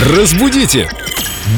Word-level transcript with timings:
Разбудите! 0.00 0.88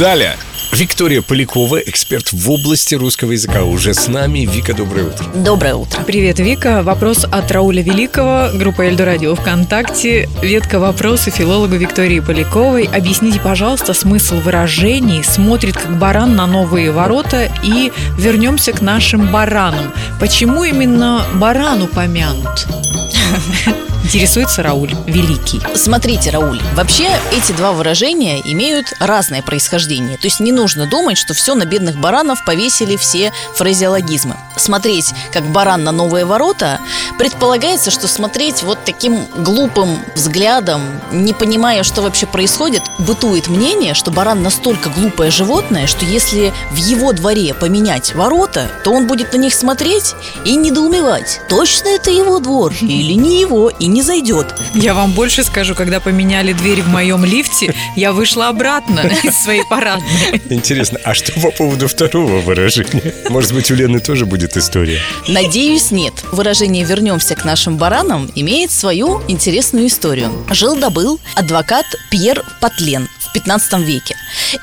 Далее! 0.00 0.36
Виктория 0.72 1.22
Полякова, 1.22 1.76
эксперт 1.76 2.32
в 2.32 2.50
области 2.50 2.96
русского 2.96 3.32
языка, 3.32 3.62
уже 3.62 3.94
с 3.94 4.08
нами. 4.08 4.40
Вика, 4.40 4.74
доброе 4.74 5.04
утро. 5.04 5.26
Доброе 5.32 5.76
утро. 5.76 6.02
Привет, 6.02 6.40
Вика. 6.40 6.82
Вопрос 6.82 7.24
от 7.24 7.52
Рауля 7.52 7.82
Великого, 7.82 8.48
группа 8.58 8.82
Эльдо 8.82 9.04
Радио 9.04 9.36
ВКонтакте. 9.36 10.28
Ветка 10.42 10.80
вопроса 10.80 11.30
филологу 11.30 11.76
Виктории 11.76 12.18
Поляковой. 12.18 12.84
Объясните, 12.92 13.38
пожалуйста, 13.38 13.94
смысл 13.94 14.40
выражений 14.40 15.22
«смотрит 15.22 15.76
как 15.76 15.96
баран 16.00 16.34
на 16.34 16.48
новые 16.48 16.90
ворота» 16.90 17.48
и 17.62 17.92
«вернемся 18.18 18.72
к 18.72 18.80
нашим 18.80 19.30
баранам». 19.30 19.92
Почему 20.18 20.64
именно 20.64 21.24
баран 21.34 21.82
упомянут? 21.82 22.66
Интересуется 24.12 24.62
Рауль 24.62 24.94
Великий. 25.06 25.62
Смотрите, 25.74 26.28
Рауль, 26.28 26.60
вообще 26.74 27.08
эти 27.34 27.52
два 27.52 27.72
выражения 27.72 28.42
имеют 28.44 28.92
разное 29.00 29.40
происхождение. 29.40 30.18
То 30.18 30.26
есть 30.26 30.38
не 30.38 30.52
нужно 30.52 30.86
думать, 30.86 31.16
что 31.16 31.32
все 31.32 31.54
на 31.54 31.64
бедных 31.64 31.96
баранов 31.96 32.44
повесили 32.44 32.96
все 32.96 33.32
фразеологизмы. 33.54 34.36
Смотреть, 34.58 35.14
как 35.32 35.50
баран 35.50 35.82
на 35.84 35.92
новые 35.92 36.26
ворота, 36.26 36.78
предполагается, 37.16 37.90
что 37.90 38.06
смотреть 38.06 38.62
вот 38.62 38.84
таким 38.84 39.24
глупым 39.34 39.98
взглядом, 40.14 40.82
не 41.10 41.32
понимая, 41.32 41.82
что 41.82 42.02
вообще 42.02 42.26
происходит, 42.26 42.82
бытует 42.98 43.48
мнение, 43.48 43.94
что 43.94 44.10
баран 44.10 44.42
настолько 44.42 44.90
глупое 44.90 45.30
животное, 45.30 45.86
что 45.86 46.04
если 46.04 46.52
в 46.70 46.76
его 46.76 47.14
дворе 47.14 47.54
поменять 47.54 48.14
ворота, 48.14 48.70
то 48.84 48.92
он 48.92 49.06
будет 49.06 49.32
на 49.32 49.38
них 49.38 49.54
смотреть 49.54 50.14
и 50.44 50.54
недоумевать, 50.54 51.40
точно 51.48 51.88
это 51.88 52.10
его 52.10 52.40
двор 52.40 52.74
или 52.82 53.14
не 53.14 53.40
его, 53.40 53.70
и 53.70 53.86
не 53.86 54.01
зайдет. 54.02 54.54
Я 54.74 54.94
вам 54.94 55.12
больше 55.12 55.44
скажу, 55.44 55.74
когда 55.74 56.00
поменяли 56.00 56.52
дверь 56.52 56.82
в 56.82 56.88
моем 56.88 57.24
лифте, 57.24 57.74
я 57.96 58.12
вышла 58.12 58.48
обратно 58.48 59.00
из 59.22 59.36
своей 59.42 59.64
парадной. 59.64 60.42
Интересно, 60.50 60.98
а 61.04 61.14
что 61.14 61.32
по 61.40 61.50
поводу 61.50 61.88
второго 61.88 62.40
выражения? 62.40 63.14
Может 63.28 63.54
быть, 63.54 63.70
у 63.70 63.74
Лены 63.74 64.00
тоже 64.00 64.26
будет 64.26 64.56
история? 64.56 65.00
Надеюсь, 65.28 65.90
нет. 65.90 66.14
Выражение 66.32 66.84
«вернемся 66.84 67.34
к 67.34 67.44
нашим 67.44 67.76
баранам» 67.76 68.30
имеет 68.34 68.70
свою 68.70 69.22
интересную 69.28 69.86
историю. 69.86 70.32
Жил-добыл 70.50 71.20
адвокат 71.34 71.86
Пьер 72.10 72.44
Патлен 72.60 73.08
в 73.32 73.34
15 73.34 73.78
веке. 73.80 74.16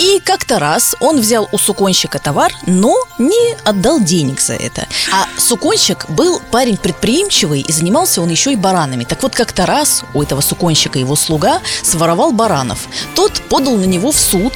И 0.00 0.20
как-то 0.20 0.58
раз 0.58 0.96
он 0.98 1.20
взял 1.20 1.48
у 1.52 1.58
суконщика 1.58 2.18
товар, 2.18 2.52
но 2.66 2.96
не 3.18 3.54
отдал 3.64 4.00
денег 4.00 4.40
за 4.40 4.54
это. 4.54 4.86
А 5.12 5.26
суконщик 5.38 6.10
был 6.10 6.40
парень 6.50 6.76
предприимчивый, 6.76 7.60
и 7.60 7.72
занимался 7.72 8.20
он 8.20 8.28
еще 8.28 8.52
и 8.52 8.56
баранами. 8.56 9.04
Так 9.04 9.22
вот, 9.22 9.34
как-то 9.34 9.66
раз 9.66 10.02
у 10.14 10.22
этого 10.22 10.40
суконщика 10.40 10.98
его 10.98 11.14
слуга 11.14 11.60
своровал 11.82 12.32
баранов. 12.32 12.88
Тот 13.14 13.40
подал 13.48 13.76
на 13.76 13.84
него 13.84 14.10
в 14.10 14.18
суд, 14.18 14.52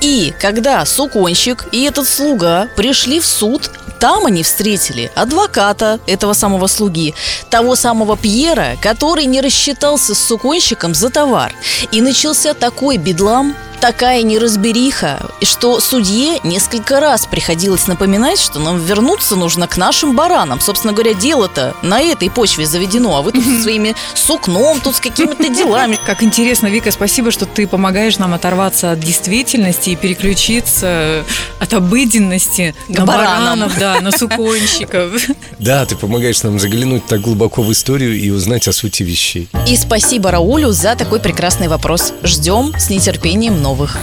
и 0.00 0.32
когда 0.38 0.86
суконщик 0.86 1.66
и 1.72 1.82
этот 1.82 2.08
слуга 2.08 2.68
пришли 2.76 3.18
в 3.18 3.26
суд, 3.26 3.70
там 3.98 4.26
они 4.26 4.42
встретили 4.42 5.10
адвоката 5.14 6.00
этого 6.06 6.32
самого 6.32 6.66
слуги, 6.66 7.14
того 7.50 7.76
самого 7.76 8.16
Пьера, 8.16 8.76
который 8.80 9.24
не 9.24 9.40
рассчитался 9.40 10.14
с 10.14 10.18
суконщиком 10.18 10.94
за 10.94 11.10
товар. 11.10 11.52
И 11.92 12.00
начался 12.00 12.54
такой 12.54 12.96
бедлам, 12.96 13.54
такая 13.80 14.22
неразбериха, 14.22 15.30
что 15.42 15.80
судье 15.80 16.38
несколько 16.44 17.00
раз 17.00 17.26
приходилось 17.26 17.86
напоминать, 17.86 18.38
что 18.38 18.58
нам 18.58 18.78
вернуться 18.78 19.36
нужно 19.36 19.66
к 19.66 19.76
нашим 19.76 20.14
баранам. 20.16 20.60
Собственно 20.60 20.92
говоря, 20.92 21.14
дело-то 21.14 21.74
на 21.82 22.00
этой 22.00 22.30
почве 22.30 22.66
заведено, 22.66 23.16
а 23.16 23.22
вы 23.22 23.32
тут 23.32 23.44
со 23.44 23.62
своими 23.62 23.94
сукном, 24.14 24.80
тут 24.80 24.96
с 24.96 25.00
какими-то 25.00 25.48
делами. 25.48 25.98
Как 26.06 26.22
интересно, 26.22 26.66
Вика, 26.66 26.90
спасибо, 26.90 27.30
что 27.30 27.46
ты 27.46 27.66
помогаешь 27.66 28.18
нам 28.18 28.34
оторваться 28.34 28.92
от 28.92 29.00
действительности 29.00 29.90
и 29.90 29.96
переключиться 29.96 31.24
от 31.60 31.72
обыденности 31.74 32.74
К 32.88 32.98
на 32.98 33.06
баранам. 33.06 33.60
баранов, 33.60 33.78
да, 33.78 34.00
на 34.00 34.10
суконщиков. 34.10 35.12
Да, 35.58 35.84
ты 35.86 35.96
помогаешь 35.96 36.42
нам 36.44 36.58
заглянуть 36.60 37.06
так 37.06 37.20
глубоко 37.20 37.62
в 37.62 37.72
историю 37.72 38.16
и 38.16 38.30
узнать 38.30 38.68
о 38.68 38.72
сути 38.72 39.02
вещей. 39.02 39.48
И 39.66 39.76
спасибо 39.76 40.30
Раулю 40.30 40.70
за 40.70 40.94
такой 40.94 41.18
прекрасный 41.18 41.66
вопрос. 41.66 42.12
Ждем 42.22 42.72
с 42.78 42.88
нетерпением 42.90 43.60
новых. 43.68 43.98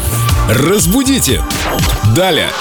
Разбудите! 0.47 1.41
Далее! 2.15 2.51